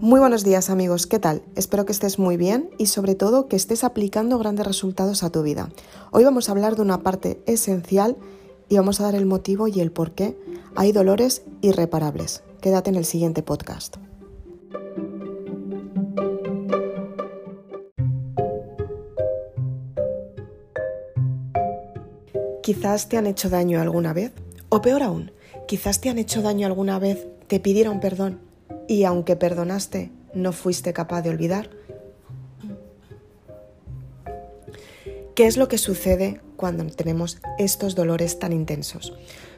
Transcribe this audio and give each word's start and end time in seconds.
Muy 0.00 0.20
buenos 0.20 0.44
días 0.44 0.70
amigos, 0.70 1.08
¿qué 1.08 1.18
tal? 1.18 1.42
Espero 1.56 1.84
que 1.84 1.90
estés 1.90 2.20
muy 2.20 2.36
bien 2.36 2.70
y 2.78 2.86
sobre 2.86 3.16
todo 3.16 3.48
que 3.48 3.56
estés 3.56 3.82
aplicando 3.82 4.38
grandes 4.38 4.64
resultados 4.64 5.24
a 5.24 5.30
tu 5.30 5.42
vida. 5.42 5.70
Hoy 6.12 6.22
vamos 6.22 6.48
a 6.48 6.52
hablar 6.52 6.76
de 6.76 6.82
una 6.82 7.02
parte 7.02 7.42
esencial 7.46 8.16
y 8.68 8.76
vamos 8.76 9.00
a 9.00 9.02
dar 9.02 9.16
el 9.16 9.26
motivo 9.26 9.66
y 9.66 9.80
el 9.80 9.90
por 9.90 10.12
qué 10.12 10.38
hay 10.76 10.92
dolores 10.92 11.42
irreparables. 11.62 12.44
Quédate 12.60 12.90
en 12.90 12.96
el 12.96 13.04
siguiente 13.06 13.42
podcast. 13.42 13.96
Quizás 22.62 23.08
te 23.08 23.16
han 23.16 23.26
hecho 23.26 23.50
daño 23.50 23.80
alguna 23.80 24.12
vez, 24.12 24.30
o 24.68 24.80
peor 24.80 25.02
aún, 25.02 25.32
quizás 25.66 26.00
te 26.00 26.08
han 26.08 26.18
hecho 26.18 26.40
daño 26.40 26.68
alguna 26.68 27.00
vez, 27.00 27.26
te 27.48 27.58
pidieron 27.58 27.98
perdón 27.98 28.47
y 28.88 29.04
aunque 29.04 29.36
perdonaste, 29.36 30.10
no 30.34 30.52
fuiste 30.52 30.92
capaz 30.92 31.22
de 31.22 31.30
olvidar. 31.30 31.70
¿Qué 35.34 35.46
es 35.46 35.56
lo 35.56 35.68
que 35.68 35.78
sucede 35.78 36.40
cuando 36.56 36.84
tenemos 36.86 37.38
estos 37.58 37.94
dolores 37.94 38.40
tan 38.40 38.52
intensos? 38.52 39.12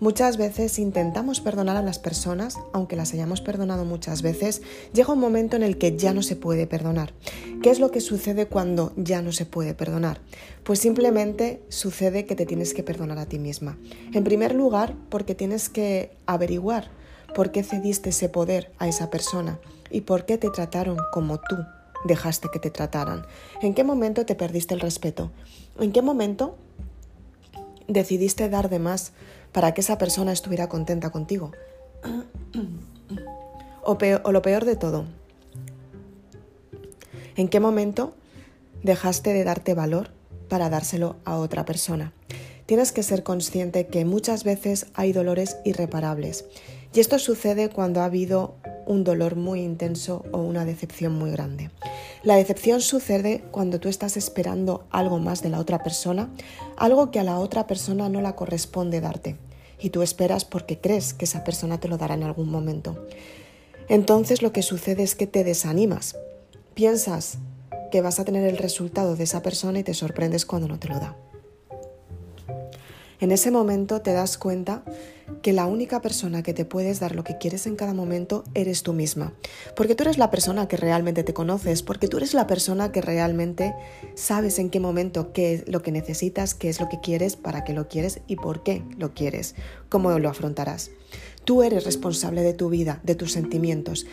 Muchas 0.00 0.36
veces 0.36 0.80
intentamos 0.80 1.40
perdonar 1.40 1.76
a 1.76 1.82
las 1.82 2.00
personas, 2.00 2.58
aunque 2.72 2.96
las 2.96 3.14
hayamos 3.14 3.40
perdonado 3.40 3.84
muchas 3.84 4.20
veces, 4.20 4.60
llega 4.92 5.12
un 5.12 5.20
momento 5.20 5.54
en 5.54 5.62
el 5.62 5.78
que 5.78 5.96
ya 5.96 6.12
no 6.12 6.22
se 6.22 6.34
puede 6.34 6.66
perdonar. 6.66 7.14
¿Qué 7.62 7.70
es 7.70 7.78
lo 7.78 7.92
que 7.92 8.00
sucede 8.00 8.46
cuando 8.46 8.92
ya 8.96 9.22
no 9.22 9.30
se 9.30 9.46
puede 9.46 9.74
perdonar? 9.74 10.20
Pues 10.64 10.80
simplemente 10.80 11.62
sucede 11.68 12.26
que 12.26 12.34
te 12.34 12.46
tienes 12.46 12.74
que 12.74 12.82
perdonar 12.82 13.18
a 13.18 13.26
ti 13.26 13.38
misma. 13.38 13.78
En 14.12 14.24
primer 14.24 14.56
lugar, 14.56 14.96
porque 15.08 15.36
tienes 15.36 15.68
que 15.68 16.16
averiguar 16.26 16.90
por 17.34 17.50
qué 17.50 17.62
cediste 17.62 18.10
ese 18.10 18.28
poder 18.28 18.72
a 18.78 18.88
esa 18.88 19.10
persona 19.10 19.58
y 19.90 20.02
por 20.02 20.24
qué 20.24 20.38
te 20.38 20.50
trataron 20.50 20.98
como 21.12 21.38
tú 21.38 21.56
dejaste 22.04 22.48
que 22.52 22.58
te 22.58 22.70
trataran. 22.70 23.24
¿En 23.60 23.74
qué 23.74 23.84
momento 23.84 24.26
te 24.26 24.34
perdiste 24.34 24.74
el 24.74 24.80
respeto? 24.80 25.30
¿En 25.78 25.92
qué 25.92 26.02
momento 26.02 26.56
decidiste 27.92 28.48
dar 28.48 28.68
de 28.68 28.78
más 28.78 29.12
para 29.52 29.74
que 29.74 29.80
esa 29.82 29.98
persona 29.98 30.32
estuviera 30.32 30.68
contenta 30.68 31.10
contigo. 31.10 31.52
O, 33.84 33.98
o, 34.22 34.30
lo 34.30 34.42
peor 34.42 34.64
de 34.64 34.76
todo, 34.76 35.06
¿en 37.34 37.48
qué 37.48 37.58
momento 37.58 38.14
dejaste 38.84 39.32
de 39.32 39.42
darte 39.42 39.74
valor 39.74 40.10
para 40.48 40.70
dárselo 40.70 41.16
a 41.24 41.36
otra 41.36 41.64
persona? 41.64 42.12
Tienes 42.66 42.92
que 42.92 43.02
ser 43.02 43.24
consciente 43.24 43.88
que 43.88 44.04
muchas 44.04 44.44
veces 44.44 44.86
hay 44.94 45.12
dolores 45.12 45.56
irreparables 45.64 46.44
y 46.94 47.00
esto 47.00 47.18
sucede 47.18 47.70
cuando 47.70 48.00
ha 48.00 48.04
habido 48.04 48.56
un 48.86 49.04
dolor 49.04 49.36
muy 49.36 49.60
intenso 49.60 50.24
o 50.32 50.38
una 50.38 50.64
decepción 50.64 51.14
muy 51.14 51.30
grande. 51.30 51.70
La 52.22 52.36
decepción 52.36 52.80
sucede 52.80 53.42
cuando 53.50 53.80
tú 53.80 53.88
estás 53.88 54.16
esperando 54.16 54.84
algo 54.90 55.18
más 55.18 55.42
de 55.42 55.48
la 55.48 55.58
otra 55.58 55.82
persona, 55.82 56.30
algo 56.76 57.10
que 57.10 57.20
a 57.20 57.24
la 57.24 57.38
otra 57.38 57.66
persona 57.66 58.08
no 58.08 58.20
la 58.20 58.36
corresponde 58.36 59.00
darte, 59.00 59.36
y 59.80 59.90
tú 59.90 60.02
esperas 60.02 60.44
porque 60.44 60.78
crees 60.78 61.14
que 61.14 61.24
esa 61.24 61.44
persona 61.44 61.80
te 61.80 61.88
lo 61.88 61.98
dará 61.98 62.14
en 62.14 62.22
algún 62.22 62.50
momento. 62.50 63.06
Entonces 63.88 64.42
lo 64.42 64.52
que 64.52 64.62
sucede 64.62 65.02
es 65.02 65.14
que 65.14 65.26
te 65.26 65.44
desanimas, 65.44 66.16
piensas 66.74 67.38
que 67.90 68.00
vas 68.00 68.20
a 68.20 68.24
tener 68.24 68.44
el 68.46 68.58
resultado 68.58 69.16
de 69.16 69.24
esa 69.24 69.42
persona 69.42 69.80
y 69.80 69.84
te 69.84 69.94
sorprendes 69.94 70.46
cuando 70.46 70.68
no 70.68 70.78
te 70.78 70.88
lo 70.88 71.00
da. 71.00 71.16
En 73.22 73.30
ese 73.30 73.52
momento 73.52 74.02
te 74.02 74.12
das 74.12 74.36
cuenta 74.36 74.82
que 75.42 75.52
la 75.52 75.66
única 75.66 76.02
persona 76.02 76.42
que 76.42 76.54
te 76.54 76.64
puedes 76.64 76.98
dar 76.98 77.14
lo 77.14 77.22
que 77.22 77.38
quieres 77.38 77.68
en 77.68 77.76
cada 77.76 77.94
momento 77.94 78.42
eres 78.52 78.82
tú 78.82 78.94
misma. 78.94 79.32
Porque 79.76 79.94
tú 79.94 80.02
eres 80.02 80.18
la 80.18 80.32
persona 80.32 80.66
que 80.66 80.76
realmente 80.76 81.22
te 81.22 81.32
conoces, 81.32 81.84
porque 81.84 82.08
tú 82.08 82.16
eres 82.16 82.34
la 82.34 82.48
persona 82.48 82.90
que 82.90 83.00
realmente 83.00 83.76
sabes 84.16 84.58
en 84.58 84.70
qué 84.70 84.80
momento 84.80 85.32
qué 85.32 85.54
es 85.54 85.68
lo 85.68 85.82
que 85.82 85.92
necesitas, 85.92 86.54
qué 86.54 86.68
es 86.68 86.80
lo 86.80 86.88
que 86.88 86.98
quieres, 86.98 87.36
para 87.36 87.62
qué 87.62 87.74
lo 87.74 87.86
quieres 87.86 88.22
y 88.26 88.34
por 88.34 88.64
qué 88.64 88.82
lo 88.98 89.14
quieres, 89.14 89.54
cómo 89.88 90.18
lo 90.18 90.28
afrontarás. 90.28 90.90
Tú 91.44 91.64
eres 91.64 91.84
responsable 91.84 92.42
de 92.42 92.54
tu 92.54 92.68
vida, 92.68 93.00
de 93.02 93.16
tus 93.16 93.32
sentimientos, 93.32 94.06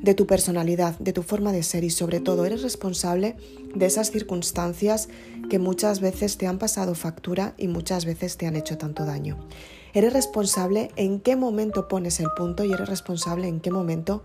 de 0.00 0.14
tu 0.14 0.26
personalidad, 0.26 0.96
de 1.00 1.12
tu 1.12 1.22
forma 1.22 1.50
de 1.50 1.64
ser 1.64 1.82
y 1.82 1.90
sobre 1.90 2.20
todo 2.20 2.46
eres 2.46 2.62
responsable 2.62 3.36
de 3.74 3.86
esas 3.86 4.12
circunstancias 4.12 5.08
que 5.50 5.58
muchas 5.58 6.00
veces 6.00 6.38
te 6.38 6.46
han 6.46 6.58
pasado 6.58 6.94
factura 6.94 7.54
y 7.58 7.66
muchas 7.66 8.04
veces 8.04 8.36
te 8.36 8.46
han 8.46 8.54
hecho 8.54 8.78
tanto 8.78 9.04
daño. 9.04 9.36
Eres 9.94 10.12
responsable 10.12 10.90
en 10.94 11.18
qué 11.18 11.34
momento 11.34 11.88
pones 11.88 12.20
el 12.20 12.28
punto 12.36 12.64
y 12.64 12.72
eres 12.72 12.88
responsable 12.88 13.48
en 13.48 13.60
qué 13.60 13.72
momento 13.72 14.22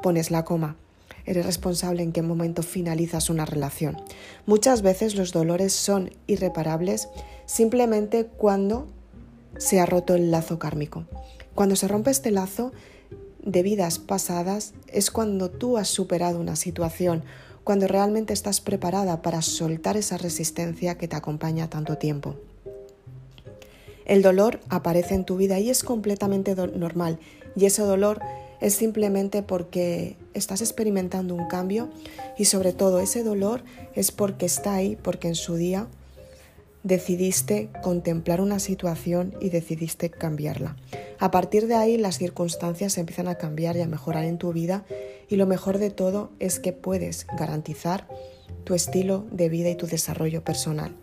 pones 0.00 0.30
la 0.30 0.44
coma. 0.44 0.76
Eres 1.24 1.46
responsable 1.46 2.02
en 2.02 2.12
qué 2.12 2.22
momento 2.22 2.62
finalizas 2.62 3.28
una 3.28 3.44
relación. 3.44 3.96
Muchas 4.46 4.82
veces 4.82 5.16
los 5.16 5.32
dolores 5.32 5.72
son 5.72 6.10
irreparables 6.26 7.08
simplemente 7.46 8.26
cuando 8.26 8.86
se 9.58 9.80
ha 9.80 9.86
roto 9.86 10.14
el 10.14 10.30
lazo 10.30 10.58
kármico. 10.58 11.04
Cuando 11.58 11.74
se 11.74 11.88
rompe 11.88 12.12
este 12.12 12.30
lazo 12.30 12.70
de 13.42 13.64
vidas 13.64 13.98
pasadas 13.98 14.74
es 14.86 15.10
cuando 15.10 15.50
tú 15.50 15.76
has 15.76 15.88
superado 15.88 16.38
una 16.38 16.54
situación, 16.54 17.24
cuando 17.64 17.88
realmente 17.88 18.32
estás 18.32 18.60
preparada 18.60 19.22
para 19.22 19.42
soltar 19.42 19.96
esa 19.96 20.18
resistencia 20.18 20.96
que 20.98 21.08
te 21.08 21.16
acompaña 21.16 21.68
tanto 21.68 21.98
tiempo. 21.98 22.36
El 24.04 24.22
dolor 24.22 24.60
aparece 24.68 25.16
en 25.16 25.24
tu 25.24 25.36
vida 25.36 25.58
y 25.58 25.68
es 25.68 25.82
completamente 25.82 26.54
normal 26.54 27.18
y 27.56 27.64
ese 27.64 27.82
dolor 27.82 28.20
es 28.60 28.74
simplemente 28.74 29.42
porque 29.42 30.16
estás 30.34 30.60
experimentando 30.60 31.34
un 31.34 31.48
cambio 31.48 31.88
y 32.38 32.44
sobre 32.44 32.72
todo 32.72 33.00
ese 33.00 33.24
dolor 33.24 33.64
es 33.96 34.12
porque 34.12 34.46
está 34.46 34.74
ahí, 34.74 34.94
porque 34.94 35.26
en 35.26 35.34
su 35.34 35.56
día 35.56 35.88
decidiste 36.84 37.68
contemplar 37.82 38.40
una 38.40 38.60
situación 38.60 39.34
y 39.40 39.48
decidiste 39.50 40.08
cambiarla. 40.08 40.76
A 41.20 41.30
partir 41.32 41.66
de 41.66 41.74
ahí 41.74 41.96
las 41.96 42.18
circunstancias 42.18 42.96
empiezan 42.96 43.26
a 43.26 43.34
cambiar 43.34 43.76
y 43.76 43.80
a 43.80 43.88
mejorar 43.88 44.24
en 44.24 44.38
tu 44.38 44.52
vida 44.52 44.84
y 45.28 45.36
lo 45.36 45.46
mejor 45.46 45.78
de 45.78 45.90
todo 45.90 46.30
es 46.38 46.60
que 46.60 46.72
puedes 46.72 47.26
garantizar 47.36 48.06
tu 48.64 48.74
estilo 48.74 49.24
de 49.32 49.48
vida 49.48 49.68
y 49.68 49.74
tu 49.74 49.86
desarrollo 49.86 50.44
personal. 50.44 50.94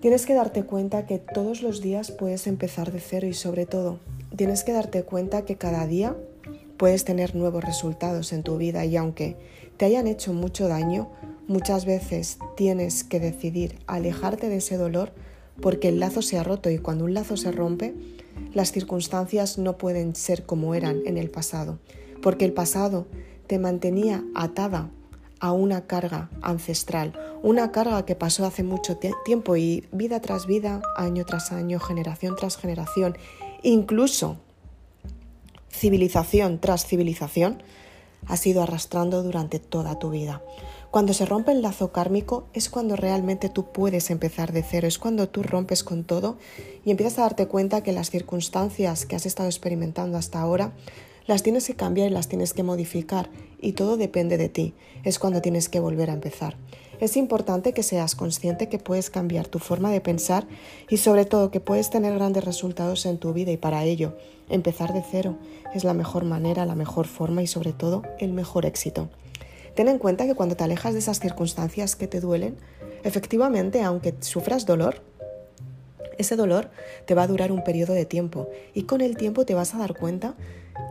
Tienes 0.00 0.26
que 0.26 0.34
darte 0.34 0.64
cuenta 0.64 1.06
que 1.06 1.18
todos 1.18 1.62
los 1.62 1.80
días 1.80 2.10
puedes 2.10 2.48
empezar 2.48 2.90
de 2.90 2.98
cero 2.98 3.28
y 3.28 3.34
sobre 3.34 3.66
todo 3.66 4.00
tienes 4.36 4.64
que 4.64 4.72
darte 4.72 5.04
cuenta 5.04 5.44
que 5.44 5.56
cada 5.56 5.86
día 5.86 6.16
puedes 6.76 7.04
tener 7.04 7.36
nuevos 7.36 7.62
resultados 7.62 8.32
en 8.32 8.42
tu 8.42 8.56
vida 8.56 8.84
y 8.84 8.96
aunque 8.96 9.36
te 9.76 9.84
hayan 9.84 10.08
hecho 10.08 10.32
mucho 10.32 10.66
daño, 10.66 11.08
muchas 11.46 11.84
veces 11.84 12.38
tienes 12.56 13.04
que 13.04 13.20
decidir 13.20 13.78
alejarte 13.86 14.48
de 14.48 14.56
ese 14.56 14.76
dolor 14.76 15.12
porque 15.60 15.88
el 15.88 16.00
lazo 16.00 16.20
se 16.20 16.36
ha 16.36 16.42
roto 16.42 16.68
y 16.68 16.78
cuando 16.78 17.04
un 17.04 17.14
lazo 17.14 17.36
se 17.36 17.52
rompe, 17.52 17.94
las 18.52 18.72
circunstancias 18.72 19.58
no 19.58 19.78
pueden 19.78 20.14
ser 20.14 20.44
como 20.44 20.74
eran 20.74 21.02
en 21.06 21.18
el 21.18 21.30
pasado, 21.30 21.78
porque 22.20 22.44
el 22.44 22.52
pasado 22.52 23.06
te 23.46 23.58
mantenía 23.58 24.24
atada 24.34 24.90
a 25.40 25.52
una 25.52 25.86
carga 25.86 26.30
ancestral, 26.40 27.18
una 27.42 27.72
carga 27.72 28.04
que 28.06 28.14
pasó 28.14 28.46
hace 28.46 28.62
mucho 28.62 28.98
tiempo 29.24 29.56
y 29.56 29.88
vida 29.90 30.20
tras 30.20 30.46
vida, 30.46 30.82
año 30.96 31.24
tras 31.24 31.50
año, 31.50 31.80
generación 31.80 32.36
tras 32.36 32.56
generación, 32.56 33.16
incluso 33.62 34.36
civilización 35.70 36.60
tras 36.60 36.86
civilización, 36.86 37.62
ha 38.28 38.36
sido 38.36 38.62
arrastrando 38.62 39.22
durante 39.22 39.58
toda 39.58 39.98
tu 39.98 40.10
vida. 40.10 40.42
Cuando 40.92 41.14
se 41.14 41.24
rompe 41.24 41.52
el 41.52 41.62
lazo 41.62 41.90
kármico 41.90 42.44
es 42.52 42.68
cuando 42.68 42.96
realmente 42.96 43.48
tú 43.48 43.72
puedes 43.72 44.10
empezar 44.10 44.52
de 44.52 44.62
cero, 44.62 44.86
es 44.86 44.98
cuando 44.98 45.26
tú 45.26 45.42
rompes 45.42 45.84
con 45.84 46.04
todo 46.04 46.36
y 46.84 46.90
empiezas 46.90 47.18
a 47.18 47.22
darte 47.22 47.48
cuenta 47.48 47.82
que 47.82 47.92
las 47.92 48.10
circunstancias 48.10 49.06
que 49.06 49.16
has 49.16 49.24
estado 49.24 49.48
experimentando 49.48 50.18
hasta 50.18 50.38
ahora 50.38 50.74
las 51.26 51.42
tienes 51.42 51.66
que 51.66 51.76
cambiar 51.76 52.10
y 52.10 52.12
las 52.12 52.28
tienes 52.28 52.52
que 52.52 52.62
modificar 52.62 53.30
y 53.58 53.72
todo 53.72 53.96
depende 53.96 54.36
de 54.36 54.50
ti. 54.50 54.74
Es 55.02 55.18
cuando 55.18 55.40
tienes 55.40 55.70
que 55.70 55.80
volver 55.80 56.10
a 56.10 56.12
empezar. 56.12 56.58
Es 57.00 57.16
importante 57.16 57.72
que 57.72 57.82
seas 57.82 58.14
consciente 58.14 58.68
que 58.68 58.78
puedes 58.78 59.08
cambiar 59.08 59.48
tu 59.48 59.60
forma 59.60 59.90
de 59.90 60.02
pensar 60.02 60.46
y 60.90 60.98
sobre 60.98 61.24
todo 61.24 61.50
que 61.50 61.60
puedes 61.60 61.88
tener 61.88 62.12
grandes 62.12 62.44
resultados 62.44 63.06
en 63.06 63.16
tu 63.16 63.32
vida 63.32 63.50
y 63.50 63.56
para 63.56 63.82
ello 63.84 64.14
empezar 64.50 64.92
de 64.92 65.02
cero 65.10 65.38
es 65.74 65.84
la 65.84 65.94
mejor 65.94 66.26
manera, 66.26 66.66
la 66.66 66.74
mejor 66.74 67.06
forma 67.06 67.42
y 67.42 67.46
sobre 67.46 67.72
todo 67.72 68.02
el 68.18 68.34
mejor 68.34 68.66
éxito. 68.66 69.08
Ten 69.74 69.88
en 69.88 69.98
cuenta 69.98 70.26
que 70.26 70.34
cuando 70.34 70.56
te 70.56 70.64
alejas 70.64 70.92
de 70.92 70.98
esas 70.98 71.20
circunstancias 71.20 71.96
que 71.96 72.06
te 72.06 72.20
duelen, 72.20 72.56
efectivamente, 73.04 73.82
aunque 73.82 74.14
sufras 74.20 74.66
dolor, 74.66 75.02
ese 76.18 76.36
dolor 76.36 76.70
te 77.06 77.14
va 77.14 77.22
a 77.22 77.26
durar 77.26 77.52
un 77.52 77.64
periodo 77.64 77.94
de 77.94 78.04
tiempo 78.04 78.48
y 78.74 78.84
con 78.84 79.00
el 79.00 79.16
tiempo 79.16 79.44
te 79.44 79.54
vas 79.54 79.74
a 79.74 79.78
dar 79.78 79.94
cuenta 79.94 80.34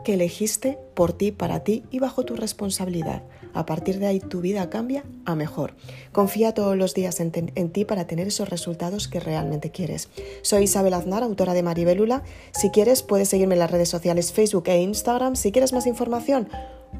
que 0.03 0.13
elegiste 0.13 0.77
por 0.93 1.13
ti, 1.13 1.31
para 1.31 1.63
ti 1.63 1.83
y 1.91 1.99
bajo 1.99 2.23
tu 2.23 2.35
responsabilidad. 2.35 3.23
A 3.53 3.65
partir 3.65 3.99
de 3.99 4.07
ahí 4.07 4.19
tu 4.19 4.41
vida 4.41 4.69
cambia 4.69 5.03
a 5.25 5.35
mejor. 5.35 5.73
Confía 6.11 6.53
todos 6.53 6.77
los 6.77 6.93
días 6.93 7.19
en, 7.19 7.31
ti 7.71 7.85
para 7.85 8.07
tener 8.07 8.27
esos 8.27 8.49
resultados 8.49 9.07
que 9.07 9.19
realmente 9.19 9.71
quieres. 9.71 10.09
Soy 10.41 10.63
Isabel 10.63 10.93
Aznar, 10.93 11.23
autora 11.23 11.53
de 11.53 11.63
Maribelula. 11.63 12.23
Si 12.51 12.69
quieres 12.69 13.03
puedes 13.03 13.29
seguirme 13.29 13.55
en 13.55 13.59
las 13.59 13.71
redes 13.71 13.89
sociales 13.89 14.31
Facebook 14.31 14.63
e 14.67 14.81
Instagram. 14.81 15.35
Si 15.35 15.51
quieres 15.51 15.73
más 15.73 15.85
información, 15.85 16.47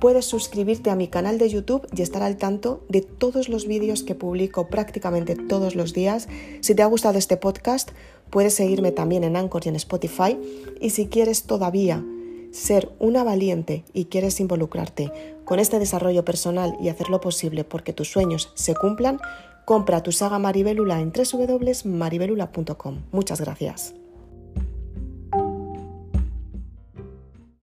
puedes 0.02 0.26
suscribirte 0.26 0.90
a 0.90 0.96
mi 0.96 1.08
canal 1.08 1.38
de 1.38 1.48
YouTube 1.48 1.88
y 1.96 2.02
estar 2.02 2.24
al 2.24 2.36
tanto 2.36 2.84
de 2.90 3.02
todos 3.02 3.50
los 3.50 3.68
vídeos 3.68 4.02
que 4.02 4.16
publico 4.16 4.68
prácticamente 4.68 5.36
todos 5.36 5.76
los 5.76 5.94
días. 5.94 6.28
Si 6.62 6.74
te 6.74 6.82
ha 6.82 6.88
gustado 6.88 7.20
este 7.20 7.38
podcast, 7.38 7.92
puedes 8.32 8.56
seguirme 8.56 8.92
también 8.92 9.24
en 9.24 9.38
Anchor 9.38 9.62
y 9.64 9.70
en 9.70 9.76
Spotify. 9.76 10.40
Y 10.82 10.90
si 10.90 11.06
quieres 11.06 11.44
todavía 11.44 12.04
ser 12.52 12.90
una 12.98 13.24
valiente 13.24 13.86
y 13.94 14.06
quieres 14.06 14.40
involucrarte 14.40 15.12
con 15.46 15.60
este 15.60 15.78
desarrollo 15.78 16.26
personal 16.26 16.76
y 16.82 16.90
hacer 16.90 17.10
lo 17.10 17.22
posible 17.22 17.64
porque 17.64 17.94
tus 17.94 18.10
sueños 18.10 18.52
se 18.56 18.74
cumplan, 18.74 19.20
compra 19.66 20.02
tu 20.02 20.12
saga 20.12 20.40
Maribelula 20.40 21.00
en 21.00 21.14
www.maribelula.com. 21.14 23.04
Muchas 23.12 23.40
gracias. 23.40 24.01